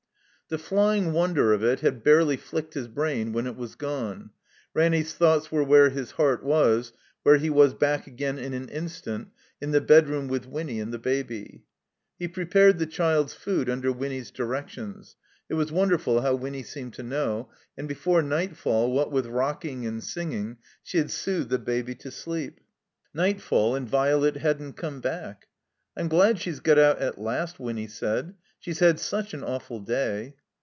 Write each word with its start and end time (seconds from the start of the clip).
The 0.49 0.57
flying 0.57 1.13
wonder 1.13 1.53
of 1.53 1.63
it 1.63 1.79
had 1.79 2.03
barely 2.03 2.35
flicked 2.35 2.73
his 2.73 2.89
brain 2.89 3.31
when 3.31 3.47
it 3.47 3.55
was 3.55 3.75
gone. 3.75 4.31
Ranny's 4.73 5.13
thoughts 5.13 5.49
were 5.49 5.63
where 5.63 5.91
his 5.91 6.11
heart 6.11 6.43
was, 6.43 6.91
where 7.23 7.37
he 7.37 7.49
was 7.49 7.73
back 7.73 8.05
again 8.05 8.37
in 8.37 8.53
an 8.53 8.67
instant, 8.67 9.29
in 9.61 9.71
the 9.71 9.79
bedroom 9.79 10.27
with 10.27 10.45
Winny 10.45 10.81
and 10.81 10.91
the 10.91 10.99
Baby. 10.99 11.63
He 12.19 12.27
prepared 12.27 12.79
the 12.79 12.85
child's 12.85 13.33
food 13.33 13.69
under 13.69 13.93
Winny's 13.93 14.29
di 14.29 14.43
rections 14.43 15.15
(it 15.47 15.53
was 15.53 15.71
wonderful 15.71 16.19
how 16.19 16.35
Winny 16.35 16.63
seemed 16.63 16.95
to 16.95 17.03
know); 17.03 17.49
and 17.77 17.87
before 17.87 18.21
nightfall, 18.21 18.91
what 18.91 19.09
with 19.09 19.27
rocking 19.27 19.85
and 19.85 20.03
singing, 20.03 20.57
she 20.83 20.97
had 20.97 21.11
soothed 21.11 21.49
the 21.49 21.59
Baby 21.59 21.95
to 21.95 22.11
sleep. 22.11 22.59
Nightfall, 23.13 23.73
and 23.73 23.87
Violet 23.87 24.35
hadn't 24.35 24.73
come 24.73 24.99
back. 24.99 25.47
"I'm 25.95 26.09
glad 26.09 26.39
she's 26.39 26.59
got 26.59 26.77
out 26.77 26.99
at 26.99 27.21
last," 27.21 27.57
Winny 27.57 27.87
said. 27.87 28.33
"She's 28.59 28.79
had 28.79 28.99
such 28.99 29.33
an 29.33 29.41
awftd 29.41 29.85
day." 29.85 30.35